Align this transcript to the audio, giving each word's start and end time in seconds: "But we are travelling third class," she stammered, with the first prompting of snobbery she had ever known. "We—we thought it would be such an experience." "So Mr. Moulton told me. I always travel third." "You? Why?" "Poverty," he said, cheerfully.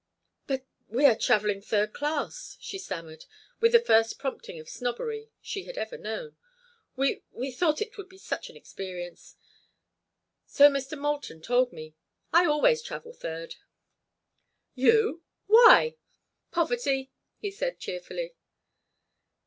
"But 0.47 0.65
we 0.87 1.05
are 1.05 1.15
travelling 1.15 1.61
third 1.61 1.93
class," 1.93 2.57
she 2.59 2.79
stammered, 2.79 3.25
with 3.59 3.71
the 3.73 3.79
first 3.79 4.17
prompting 4.17 4.59
of 4.59 4.67
snobbery 4.67 5.29
she 5.41 5.65
had 5.65 5.77
ever 5.77 5.95
known. 5.95 6.37
"We—we 6.95 7.51
thought 7.51 7.83
it 7.83 7.95
would 7.99 8.09
be 8.09 8.17
such 8.17 8.49
an 8.49 8.57
experience." 8.57 9.35
"So 10.47 10.71
Mr. 10.71 10.97
Moulton 10.97 11.39
told 11.39 11.71
me. 11.71 11.93
I 12.33 12.47
always 12.47 12.81
travel 12.81 13.13
third." 13.13 13.57
"You? 14.73 15.21
Why?" 15.45 15.97
"Poverty," 16.49 17.11
he 17.37 17.51
said, 17.51 17.77
cheerfully. 17.77 18.33